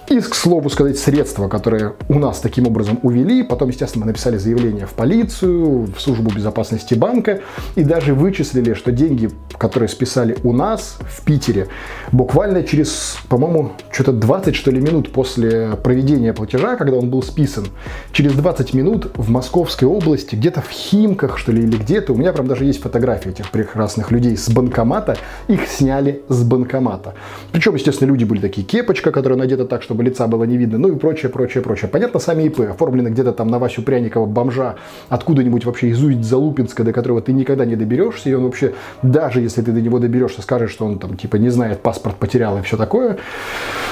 И, 0.09 0.19
к 0.21 0.35
слову 0.35 0.69
сказать, 0.69 0.97
средства, 0.97 1.49
которые 1.49 1.95
у 2.07 2.17
нас 2.17 2.39
таким 2.39 2.65
образом 2.65 2.99
увели. 3.03 3.43
Потом, 3.43 3.69
естественно, 3.69 4.05
мы 4.05 4.11
написали 4.11 4.37
заявление 4.37 4.85
в 4.85 4.93
полицию, 4.93 5.87
в 5.93 5.99
службу 5.99 6.31
безопасности 6.33 6.93
банка. 6.93 7.41
И 7.75 7.83
даже 7.83 8.13
вычислили, 8.13 8.73
что 8.73 8.93
деньги, 8.93 9.29
которые 9.57 9.89
списали 9.89 10.37
у 10.43 10.53
нас 10.53 10.97
в 11.01 11.25
Питере, 11.25 11.67
буквально 12.13 12.63
через, 12.63 13.17
по-моему, 13.27 13.73
что-то 13.91 14.13
20, 14.13 14.55
что 14.55 14.71
ли, 14.71 14.79
минут 14.79 15.11
после 15.11 15.71
проведения 15.83 16.31
платежа, 16.31 16.77
когда 16.77 16.95
он 16.95 17.09
был 17.09 17.21
списан, 17.21 17.67
через 18.13 18.31
20 18.31 18.73
минут 18.73 19.11
в 19.15 19.29
Московской 19.29 19.89
области, 19.89 20.35
где-то 20.35 20.61
в 20.61 20.69
Химках, 20.69 21.37
что 21.37 21.51
ли, 21.51 21.63
или 21.63 21.75
где-то, 21.75 22.13
у 22.17 22.19
меня 22.19 22.33
прям 22.33 22.47
даже 22.47 22.65
есть 22.65 22.81
фотографии 22.81 23.29
этих 23.29 23.51
прекрасных 23.51 24.09
людей 24.11 24.35
с 24.35 24.49
банкомата. 24.49 25.17
Их 25.47 25.67
сняли 25.67 26.23
с 26.29 26.41
банкомата. 26.43 27.13
Причем, 27.51 27.75
естественно, 27.75 28.07
люди 28.07 28.23
были 28.23 28.39
такие 28.39 28.65
кепочка, 28.65 29.11
которая 29.11 29.37
надета 29.37 29.65
так, 29.65 29.83
чтобы 29.83 30.03
лица 30.03 30.25
было 30.25 30.43
не 30.45 30.57
видно, 30.57 30.79
ну 30.79 30.87
и 30.87 30.95
прочее, 30.95 31.29
прочее, 31.29 31.61
прочее. 31.61 31.89
Понятно, 31.89 32.19
сами 32.19 32.45
ИП 32.45 32.61
оформлены 32.61 33.09
где-то 33.09 33.33
там 33.33 33.49
на 33.49 33.59
Васю 33.59 33.83
Пряникова 33.83 34.25
бомжа, 34.25 34.77
откуда-нибудь 35.09 35.65
вообще 35.65 35.89
из 35.89 36.03
Усть-Залупинска, 36.03 36.83
до 36.83 36.91
которого 36.91 37.21
ты 37.21 37.33
никогда 37.33 37.65
не 37.65 37.75
доберешься, 37.75 38.31
и 38.31 38.33
он 38.33 38.45
вообще, 38.45 38.73
даже 39.03 39.39
если 39.39 39.61
ты 39.61 39.71
до 39.71 39.79
него 39.79 39.99
доберешься, 39.99 40.41
скажешь, 40.41 40.71
что 40.71 40.87
он 40.87 40.97
там 40.97 41.17
типа 41.17 41.35
не 41.35 41.49
знает, 41.49 41.81
паспорт 41.81 42.15
потерял 42.15 42.57
и 42.57 42.63
все 42.63 42.77
такое. 42.77 43.17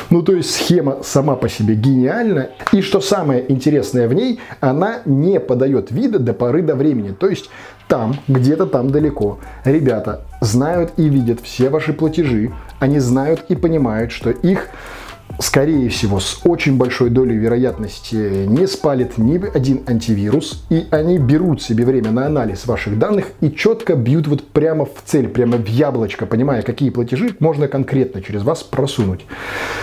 Ну, 0.10 0.24
то 0.24 0.34
есть 0.34 0.51
схема 0.51 1.03
сама 1.03 1.36
по 1.36 1.48
себе 1.48 1.75
гениальна. 1.75 2.50
И 2.72 2.82
что 2.82 3.01
самое 3.01 3.51
интересное 3.51 4.08
в 4.08 4.13
ней, 4.13 4.39
она 4.62 5.01
не 5.05 5.39
подает 5.39 5.91
вида 5.91 6.17
до 6.17 6.34
поры 6.34 6.63
до 6.63 6.75
времени. 6.75 7.12
То 7.12 7.27
есть 7.27 7.50
там, 7.88 8.14
где-то 8.27 8.65
там 8.65 8.89
далеко, 8.89 9.39
ребята 9.63 10.22
знают 10.41 10.93
и 10.98 11.07
видят 11.10 11.39
все 11.41 11.69
ваши 11.69 11.93
платежи, 11.93 12.51
они 12.79 13.00
знают 13.00 13.45
и 13.50 13.55
понимают, 13.55 14.12
что 14.12 14.29
их 14.29 14.69
скорее 15.39 15.89
всего, 15.89 16.20
с 16.20 16.42
очень 16.44 16.77
большой 16.77 17.10
долей 17.10 17.36
вероятности 17.36 18.46
не 18.46 18.68
спалит 18.68 19.18
ни 19.18 19.36
один 19.36 19.84
антивирус, 19.88 20.63
и 20.70 20.86
они 20.92 21.18
берут 21.18 21.62
себе 21.62 21.86
время 21.86 22.12
на 22.12 22.25
анализ 22.25 22.65
ваших 22.65 22.98
данных 22.98 23.25
и 23.42 23.51
четко 23.51 23.96
бьют 23.96 24.27
вот 24.27 24.48
прямо 24.48 24.86
в 24.86 25.04
цель, 25.06 25.27
прямо 25.27 25.58
в 25.58 25.68
яблочко, 25.68 26.25
понимая, 26.25 26.62
какие 26.62 26.89
платежи 26.89 27.36
можно 27.39 27.68
конкретно 27.68 28.22
через 28.22 28.44
вас 28.44 28.63
просунуть. 28.63 29.25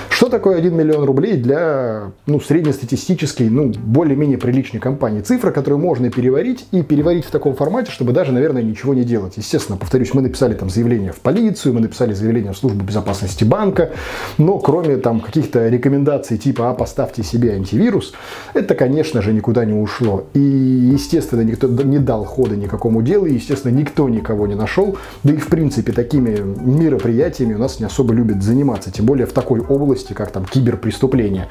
Что 0.08 0.28
такое 0.28 0.58
1 0.58 0.74
миллион 0.74 1.04
рублей 1.04 1.36
для 1.36 2.12
ну, 2.26 2.40
среднестатистической, 2.40 3.48
ну, 3.48 3.72
более-менее 3.72 4.38
приличной 4.38 4.80
компании? 4.80 5.20
Цифра, 5.20 5.50
которую 5.50 5.80
можно 5.80 6.10
переварить, 6.10 6.66
и 6.70 6.82
переварить 6.82 7.24
в 7.24 7.30
таком 7.30 7.54
формате, 7.54 7.90
чтобы 7.90 8.12
даже, 8.12 8.32
наверное, 8.32 8.62
ничего 8.62 8.94
не 8.94 9.04
делать. 9.04 9.34
Естественно, 9.36 9.78
повторюсь, 9.78 10.14
мы 10.14 10.22
написали 10.22 10.54
там 10.54 10.70
заявление 10.70 11.12
в 11.12 11.20
полицию, 11.20 11.74
мы 11.74 11.80
написали 11.80 12.12
заявление 12.12 12.52
в 12.52 12.56
службу 12.56 12.84
безопасности 12.84 13.44
банка, 13.44 13.90
но 14.38 14.58
кроме 14.58 14.96
там 14.96 15.20
каких-то 15.42 15.68
рекомендаций 15.68 16.38
типа 16.38 16.70
«а 16.70 16.74
поставьте 16.74 17.22
себе 17.22 17.52
антивирус», 17.54 18.12
это, 18.54 18.74
конечно 18.74 19.22
же, 19.22 19.32
никуда 19.32 19.64
не 19.64 19.72
ушло. 19.72 20.24
И, 20.34 20.38
естественно, 20.38 21.42
никто 21.42 21.66
не 21.68 21.98
дал 21.98 22.24
хода 22.24 22.56
никакому 22.56 23.02
делу, 23.02 23.26
и, 23.26 23.34
естественно, 23.34 23.72
никто 23.72 24.08
никого 24.08 24.46
не 24.46 24.54
нашел. 24.54 24.96
Да 25.24 25.32
и, 25.32 25.36
в 25.36 25.48
принципе, 25.48 25.92
такими 25.92 26.38
мероприятиями 26.38 27.54
у 27.54 27.58
нас 27.58 27.80
не 27.80 27.86
особо 27.86 28.14
любят 28.14 28.42
заниматься, 28.42 28.92
тем 28.92 29.04
более 29.06 29.26
в 29.26 29.32
такой 29.32 29.60
области, 29.60 30.12
как 30.12 30.30
там 30.30 30.44
киберпреступления. 30.44 31.48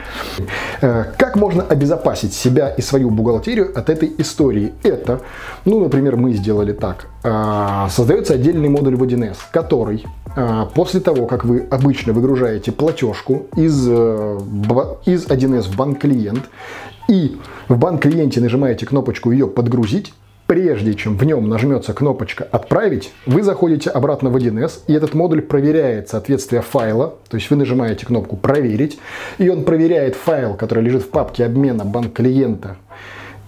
Э, 0.81 1.05
как 1.17 1.35
можно 1.35 1.63
обезопасить 1.63 2.33
себя 2.33 2.69
и 2.69 2.81
свою 2.81 3.09
бухгалтерию 3.09 3.77
от 3.77 3.89
этой 3.89 4.13
истории? 4.17 4.73
Это, 4.83 5.21
ну, 5.65 5.79
например, 5.79 6.15
мы 6.15 6.33
сделали 6.33 6.71
так. 6.71 7.07
Э, 7.23 7.87
создается 7.89 8.33
отдельный 8.33 8.69
модуль 8.69 8.95
в 8.95 9.03
1С, 9.03 9.37
который 9.51 10.05
а, 10.35 10.65
после 10.65 11.01
того, 11.01 11.25
как 11.27 11.45
вы 11.45 11.67
обычно 11.69 12.13
выгружаете 12.13 12.71
платежку 12.71 13.47
из, 13.55 13.87
э, 13.87 14.39
из 15.05 15.27
1С 15.27 15.63
в 15.63 15.75
банк-клиент 15.75 16.49
и 17.07 17.37
в 17.67 17.77
банк-клиенте 17.77 18.39
нажимаете 18.39 18.85
кнопочку 18.85 19.31
ее 19.31 19.47
подгрузить, 19.47 20.13
прежде 20.47 20.93
чем 20.95 21.17
в 21.17 21.23
нем 21.23 21.47
нажмется 21.47 21.93
кнопочка 21.93 22.47
«Отправить», 22.49 23.11
вы 23.25 23.43
заходите 23.43 23.89
обратно 23.89 24.29
в 24.29 24.35
1С, 24.37 24.83
и 24.87 24.93
этот 24.93 25.13
модуль 25.13 25.41
проверяет 25.41 26.09
соответствие 26.09 26.61
файла, 26.61 27.15
то 27.29 27.37
есть 27.37 27.49
вы 27.49 27.57
нажимаете 27.57 28.05
кнопку 28.05 28.37
«Проверить», 28.37 28.99
и 29.37 29.49
он 29.49 29.63
проверяет 29.63 30.15
файл, 30.15 30.55
который 30.55 30.83
лежит 30.83 31.03
в 31.03 31.09
папке 31.09 31.45
обмена 31.45 31.85
банк-клиента 31.85 32.77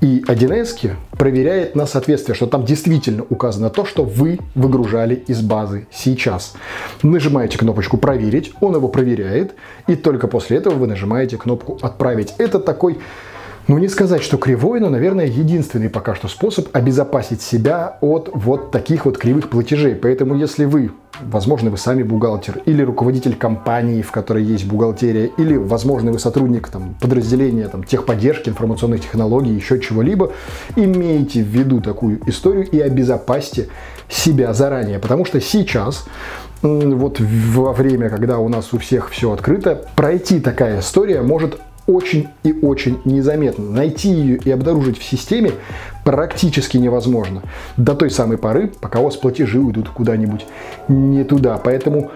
и 0.04 0.22
1С 0.28 0.92
проверяет 1.12 1.76
на 1.76 1.86
соответствие, 1.86 2.36
что 2.36 2.46
там 2.46 2.66
действительно 2.66 3.26
указано 3.30 3.70
то, 3.70 3.86
что 3.86 4.04
вы 4.04 4.38
выгружали 4.54 5.16
из 5.16 5.42
базы 5.42 5.88
сейчас. 5.92 6.56
Нажимаете 7.04 7.58
кнопочку 7.58 7.98
«Проверить», 7.98 8.52
он 8.60 8.76
его 8.76 8.90
проверяет, 8.90 9.56
и 9.88 9.96
только 9.96 10.28
после 10.28 10.58
этого 10.58 10.74
вы 10.74 10.88
нажимаете 10.88 11.38
кнопку 11.38 11.80
«Отправить». 11.82 12.34
Это 12.38 12.60
такой 12.60 13.00
ну, 13.68 13.78
не 13.78 13.88
сказать, 13.88 14.22
что 14.22 14.38
кривой, 14.38 14.80
но, 14.82 14.90
наверное, 14.90 15.26
единственный 15.26 15.90
пока 15.90 16.16
что 16.16 16.28
способ 16.28 16.68
обезопасить 16.76 17.42
себя 17.42 17.98
от 18.02 18.30
вот 18.34 18.72
таких 18.72 19.06
вот 19.06 19.18
кривых 19.18 19.50
платежей. 19.50 19.96
Поэтому, 19.96 20.36
если 20.36 20.66
вы, 20.66 20.92
возможно, 21.22 21.70
вы 21.70 21.78
сами 21.78 22.04
бухгалтер 22.04 22.62
или 22.66 22.82
руководитель 22.82 23.36
компании, 23.36 24.02
в 24.02 24.12
которой 24.12 24.44
есть 24.44 24.66
бухгалтерия, 24.66 25.30
или, 25.38 25.56
возможно, 25.56 26.12
вы 26.12 26.20
сотрудник 26.20 26.68
там, 26.68 26.96
подразделения 27.00 27.70
там, 27.70 27.86
техподдержки, 27.86 28.50
информационных 28.50 29.02
технологий, 29.02 29.54
еще 29.54 29.80
чего-либо, 29.80 30.34
имейте 30.76 31.42
в 31.42 31.48
виду 31.48 31.80
такую 31.80 32.20
историю 32.28 32.70
и 32.70 32.82
обезопасьте 32.82 33.70
себя 34.10 34.54
заранее. 34.54 35.00
Потому 35.00 35.24
что 35.24 35.40
сейчас 35.40 36.06
вот 36.62 37.20
во 37.20 37.72
время, 37.72 38.10
когда 38.10 38.40
у 38.40 38.50
нас 38.50 38.74
у 38.74 38.78
всех 38.78 39.10
все 39.10 39.32
открыто, 39.32 39.86
пройти 39.96 40.42
такая 40.42 40.82
история 40.82 41.22
может 41.22 41.60
очень 41.88 42.30
и 42.44 42.54
очень 42.54 43.00
незаметно. 43.06 43.66
Найти 43.66 44.10
ее 44.10 44.38
и 44.38 44.52
обнаружить 44.52 44.98
в 44.98 45.04
системе 45.04 45.52
практически 46.04 46.78
невозможно. 46.78 47.44
До 47.78 47.96
той 47.96 48.10
самой 48.10 48.38
поры, 48.38 48.72
пока 48.80 49.00
у 49.00 49.06
вас 49.06 49.16
платежи 49.16 49.60
уйдут 49.60 49.90
куда-нибудь 49.90 50.46
не 50.88 51.24
туда. 51.24 51.60
Поэтому 51.64 52.12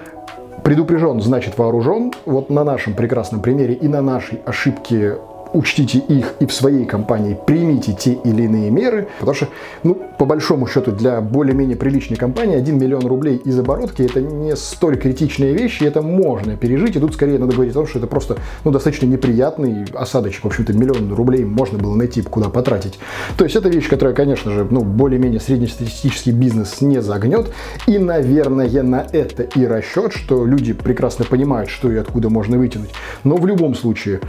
предупрежен, 0.63 1.21
значит 1.21 1.57
вооружен. 1.57 2.13
Вот 2.25 2.49
на 2.49 2.63
нашем 2.63 2.93
прекрасном 2.93 3.41
примере 3.41 3.73
и 3.73 3.87
на 3.87 4.01
нашей 4.01 4.39
ошибке 4.45 5.17
учтите 5.53 5.99
их 5.99 6.33
и 6.39 6.45
в 6.45 6.53
своей 6.53 6.85
компании 6.85 7.37
примите 7.45 7.93
те 7.93 8.13
или 8.13 8.43
иные 8.43 8.69
меры, 8.69 9.07
потому 9.19 9.35
что, 9.35 9.47
ну, 9.83 9.95
по 10.17 10.25
большому 10.25 10.67
счету, 10.67 10.91
для 10.91 11.21
более-менее 11.21 11.75
приличной 11.75 12.17
компании 12.17 12.57
1 12.57 12.77
миллион 12.77 13.05
рублей 13.05 13.37
из 13.37 13.57
оборотки 13.59 14.01
это 14.01 14.21
не 14.21 14.55
столь 14.55 14.97
критичная 14.97 15.51
вещь, 15.51 15.81
и 15.81 15.85
это 15.85 16.01
можно 16.01 16.55
пережить, 16.55 16.95
и 16.95 16.99
тут 16.99 17.13
скорее 17.13 17.39
надо 17.39 17.53
говорить 17.53 17.71
о 17.71 17.79
том, 17.79 17.87
что 17.87 17.99
это 17.99 18.07
просто, 18.07 18.37
ну, 18.63 18.71
достаточно 18.71 19.05
неприятный 19.05 19.85
осадочек, 19.93 20.43
в 20.43 20.47
общем-то, 20.47 20.73
миллион 20.73 21.13
рублей 21.13 21.45
можно 21.45 21.77
было 21.77 21.95
найти, 21.95 22.21
куда 22.21 22.49
потратить. 22.49 22.99
То 23.37 23.43
есть 23.43 23.55
это 23.55 23.69
вещь, 23.69 23.87
которая, 23.87 24.15
конечно 24.15 24.51
же, 24.51 24.67
ну, 24.69 24.81
более-менее 24.81 25.39
среднестатистический 25.39 26.31
бизнес 26.31 26.81
не 26.81 27.01
загнет, 27.01 27.47
и, 27.85 27.97
наверное, 27.97 28.67
на 28.83 29.05
это 29.11 29.43
и 29.43 29.65
расчет, 29.65 30.13
что 30.13 30.45
люди 30.45 30.73
прекрасно 30.73 31.25
понимают, 31.25 31.69
что 31.69 31.91
и 31.91 31.97
откуда 31.97 32.29
можно 32.29 32.57
вытянуть. 32.57 32.91
Но 33.23 33.37
в 33.37 33.45
любом 33.45 33.75
случае, 33.75 34.19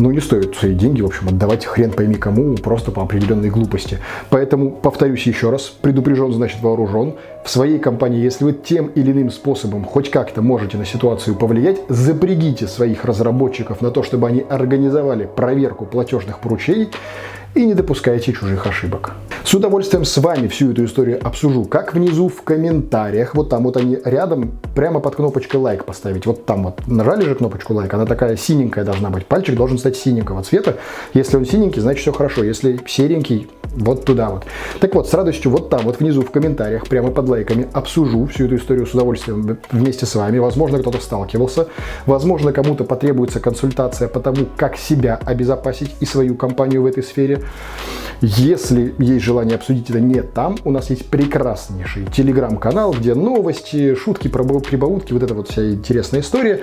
ну, 0.00 0.10
не 0.10 0.20
стоит 0.20 0.56
свои 0.56 0.74
деньги, 0.74 1.02
в 1.02 1.06
общем, 1.06 1.28
отдавать 1.28 1.66
хрен 1.66 1.92
пойми 1.92 2.14
кому, 2.14 2.56
просто 2.56 2.90
по 2.90 3.02
определенной 3.02 3.50
глупости. 3.50 3.98
Поэтому, 4.30 4.70
повторюсь 4.70 5.26
еще 5.26 5.50
раз, 5.50 5.64
предупрежен, 5.64 6.32
значит 6.32 6.62
вооружен. 6.62 7.14
В 7.44 7.50
своей 7.50 7.78
компании, 7.78 8.20
если 8.20 8.44
вы 8.44 8.52
тем 8.54 8.86
или 8.86 9.12
иным 9.12 9.30
способом 9.30 9.84
хоть 9.84 10.10
как-то 10.10 10.40
можете 10.40 10.78
на 10.78 10.86
ситуацию 10.86 11.36
повлиять, 11.36 11.82
запрягите 11.88 12.66
своих 12.66 13.04
разработчиков 13.04 13.82
на 13.82 13.90
то, 13.90 14.02
чтобы 14.02 14.26
они 14.26 14.44
организовали 14.48 15.28
проверку 15.36 15.84
платежных 15.84 16.38
поручений, 16.38 16.88
и 17.54 17.64
не 17.64 17.74
допускайте 17.74 18.32
чужих 18.32 18.66
ошибок. 18.66 19.12
С 19.44 19.54
удовольствием 19.54 20.04
с 20.04 20.16
вами 20.18 20.48
всю 20.48 20.72
эту 20.72 20.84
историю 20.84 21.18
обсужу, 21.26 21.64
как 21.64 21.94
внизу 21.94 22.28
в 22.28 22.42
комментариях, 22.42 23.34
вот 23.34 23.48
там 23.48 23.64
вот 23.64 23.76
они 23.76 23.98
рядом, 24.04 24.52
прямо 24.74 25.00
под 25.00 25.16
кнопочкой 25.16 25.60
лайк 25.60 25.84
поставить. 25.84 26.26
Вот 26.26 26.46
там 26.46 26.64
вот 26.64 26.86
нажали 26.86 27.24
же 27.24 27.34
кнопочку 27.34 27.74
лайк, 27.74 27.92
она 27.92 28.06
такая 28.06 28.36
синенькая 28.36 28.84
должна 28.84 29.10
быть. 29.10 29.26
Пальчик 29.26 29.56
должен 29.56 29.78
стать 29.78 29.96
синенького 29.96 30.42
цвета. 30.42 30.76
Если 31.14 31.36
он 31.36 31.46
синенький, 31.46 31.80
значит 31.80 32.02
все 32.02 32.12
хорошо. 32.12 32.44
Если 32.44 32.80
серенький, 32.86 33.48
вот 33.74 34.04
туда 34.04 34.30
вот. 34.30 34.44
Так 34.80 34.94
вот, 34.94 35.08
с 35.08 35.14
радостью 35.14 35.50
вот 35.50 35.70
там, 35.70 35.82
вот 35.84 36.00
внизу 36.00 36.22
в 36.22 36.30
комментариях, 36.30 36.86
прямо 36.88 37.10
под 37.10 37.28
лайками, 37.28 37.68
обсужу 37.72 38.26
всю 38.26 38.46
эту 38.46 38.56
историю 38.56 38.86
с 38.86 38.94
удовольствием 38.94 39.58
вместе 39.70 40.06
с 40.06 40.14
вами. 40.14 40.38
Возможно, 40.38 40.78
кто-то 40.78 41.00
сталкивался. 41.00 41.68
Возможно, 42.06 42.52
кому-то 42.52 42.84
потребуется 42.84 43.40
консультация 43.40 44.08
по 44.08 44.20
тому, 44.20 44.46
как 44.56 44.76
себя 44.76 45.20
обезопасить 45.24 45.94
и 46.00 46.06
свою 46.06 46.34
компанию 46.34 46.82
в 46.82 46.86
этой 46.86 47.02
сфере. 47.02 47.42
Если 48.20 48.94
есть 48.98 49.24
желание 49.24 49.56
обсудить 49.56 49.88
это 49.88 50.00
не 50.00 50.20
там, 50.22 50.58
у 50.64 50.70
нас 50.70 50.90
есть 50.90 51.06
прекраснейший 51.06 52.04
телеграм-канал, 52.04 52.92
где 52.92 53.14
новости, 53.14 53.94
шутки, 53.94 54.28
прибаутки, 54.28 55.14
вот 55.14 55.22
эта 55.22 55.32
вот 55.32 55.48
вся 55.48 55.70
интересная 55.70 56.20
история. 56.20 56.60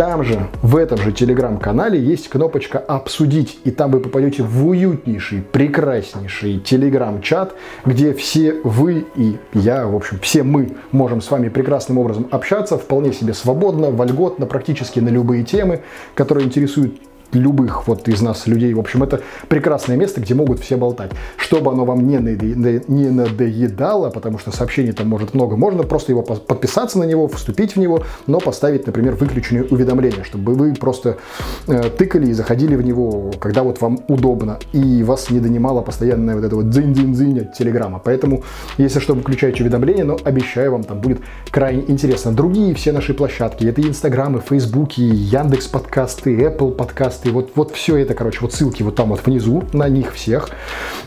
Там 0.00 0.24
же, 0.24 0.46
в 0.62 0.76
этом 0.76 0.96
же 0.96 1.12
телеграм-канале 1.12 2.00
есть 2.00 2.30
кнопочка 2.30 2.78
«Обсудить», 2.78 3.58
и 3.64 3.70
там 3.70 3.90
вы 3.90 4.00
попадете 4.00 4.42
в 4.42 4.66
уютнейший, 4.66 5.42
прекраснейший 5.42 6.58
телеграм-чат, 6.58 7.54
где 7.84 8.14
все 8.14 8.54
вы 8.64 9.04
и 9.14 9.36
я, 9.52 9.86
в 9.86 9.94
общем, 9.94 10.18
все 10.22 10.42
мы 10.42 10.74
можем 10.90 11.20
с 11.20 11.30
вами 11.30 11.50
прекрасным 11.50 11.98
образом 11.98 12.28
общаться, 12.30 12.78
вполне 12.78 13.12
себе 13.12 13.34
свободно, 13.34 13.90
вольготно, 13.90 14.46
практически 14.46 15.00
на 15.00 15.10
любые 15.10 15.44
темы, 15.44 15.82
которые 16.14 16.46
интересуют 16.46 16.94
любых 17.32 17.86
вот 17.86 18.08
из 18.08 18.20
нас 18.22 18.46
людей. 18.46 18.72
В 18.74 18.80
общем, 18.80 19.02
это 19.02 19.20
прекрасное 19.48 19.96
место, 19.96 20.20
где 20.20 20.34
могут 20.34 20.60
все 20.60 20.76
болтать. 20.76 21.12
Чтобы 21.36 21.70
оно 21.72 21.84
вам 21.84 22.06
не, 22.06 22.16
не 22.18 23.10
надоедало, 23.10 24.10
потому 24.10 24.38
что 24.38 24.50
сообщений 24.50 24.92
там 24.92 25.08
может 25.08 25.34
много, 25.34 25.56
можно 25.56 25.82
просто 25.82 26.12
его 26.12 26.22
подписаться 26.22 26.98
на 26.98 27.04
него, 27.04 27.28
вступить 27.28 27.76
в 27.76 27.78
него, 27.78 28.04
но 28.26 28.40
поставить, 28.40 28.86
например, 28.86 29.14
выключенные 29.14 29.64
уведомления, 29.64 30.24
чтобы 30.24 30.54
вы 30.54 30.74
просто 30.74 31.18
э, 31.66 31.90
тыкали 31.96 32.28
и 32.28 32.32
заходили 32.32 32.76
в 32.76 32.82
него, 32.82 33.30
когда 33.40 33.62
вот 33.62 33.80
вам 33.80 34.00
удобно, 34.08 34.58
и 34.72 35.02
вас 35.02 35.30
не 35.30 35.40
донимало 35.40 35.82
постоянное 35.82 36.34
вот 36.34 36.44
это 36.44 36.56
вот 36.56 36.66
дзынь-дзынь-дзынь 36.66 37.40
от 37.40 37.52
телеграмма. 37.52 38.00
Поэтому, 38.02 38.42
если 38.78 39.00
что, 39.00 39.14
выключайте 39.14 39.62
уведомления, 39.62 40.04
но 40.04 40.18
обещаю 40.24 40.72
вам, 40.72 40.84
там 40.84 41.00
будет 41.00 41.20
крайне 41.50 41.84
интересно. 41.88 42.32
Другие 42.32 42.74
все 42.74 42.92
наши 42.92 43.14
площадки, 43.14 43.64
это 43.66 43.82
инстаграмы, 43.82 44.40
фейсбуки, 44.40 45.00
Яндекс 45.00 45.66
подкасты, 45.66 46.36
Apple 46.36 46.72
подкасты, 46.72 47.19
подкасты, 47.20 47.30
вот, 47.30 47.50
вот 47.54 47.74
все 47.74 47.96
это, 47.96 48.14
короче, 48.14 48.38
вот 48.40 48.52
ссылки 48.52 48.82
вот 48.82 48.96
там 48.96 49.10
вот 49.10 49.24
внизу, 49.24 49.62
на 49.72 49.88
них 49.88 50.14
всех. 50.14 50.50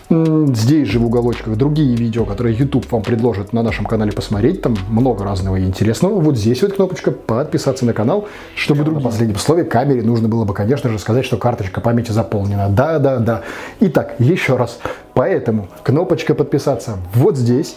Здесь 0.09 0.87
же 0.87 0.99
в 0.99 1.05
уголочках 1.05 1.55
другие 1.55 1.95
видео, 1.95 2.25
которые 2.25 2.55
YouTube 2.55 2.91
вам 2.91 3.01
предложит 3.01 3.53
на 3.53 3.63
нашем 3.63 3.85
канале 3.85 4.11
посмотреть, 4.11 4.61
там 4.61 4.75
много 4.89 5.23
разного 5.23 5.57
и 5.57 5.63
интересного. 5.63 6.19
Вот 6.19 6.37
здесь 6.37 6.61
вот 6.61 6.73
кнопочка 6.73 7.11
подписаться 7.11 7.85
на 7.85 7.93
канал, 7.93 8.27
чтобы 8.55 8.83
другие... 8.83 9.03
На 9.03 9.09
последнем 9.09 9.37
слове 9.37 9.63
камере 9.63 10.03
нужно 10.03 10.27
было 10.27 10.45
бы, 10.45 10.53
конечно 10.53 10.89
же, 10.89 10.99
сказать, 10.99 11.25
что 11.25 11.37
карточка 11.37 11.81
памяти 11.81 12.11
заполнена. 12.11 12.69
Да, 12.69 12.99
да, 12.99 13.17
да. 13.17 13.41
Итак, 13.79 14.15
еще 14.19 14.55
раз. 14.55 14.79
Поэтому 15.13 15.67
кнопочка 15.83 16.35
подписаться 16.35 16.97
вот 17.13 17.37
здесь. 17.37 17.75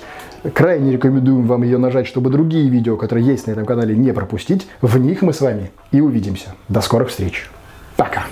Крайне 0.54 0.92
рекомендуем 0.92 1.46
вам 1.46 1.62
ее 1.62 1.78
нажать, 1.78 2.06
чтобы 2.06 2.30
другие 2.30 2.68
видео, 2.68 2.96
которые 2.96 3.26
есть 3.26 3.46
на 3.46 3.52
этом 3.52 3.64
канале, 3.64 3.96
не 3.96 4.12
пропустить. 4.12 4.68
В 4.80 4.98
них 4.98 5.22
мы 5.22 5.32
с 5.32 5.40
вами 5.40 5.70
и 5.90 6.00
увидимся. 6.00 6.54
До 6.68 6.80
скорых 6.80 7.08
встреч! 7.08 7.48
Пока. 7.96 8.26